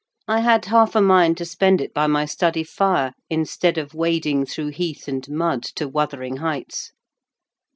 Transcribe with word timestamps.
I 0.27 0.39
had 0.39 0.65
half 0.65 0.95
a 0.95 0.99
mind 1.01 1.37
to 1.37 1.45
spend 1.45 1.79
it 1.79 1.93
by 1.93 2.07
my 2.07 2.25
study 2.25 2.63
fire, 2.63 3.13
instead 3.29 3.77
of 3.77 3.93
wading 3.93 4.47
through 4.47 4.69
heath 4.69 5.07
and 5.07 5.29
mud 5.29 5.61
to 5.75 5.87
Wuthering 5.87 6.37
Heights. 6.37 6.91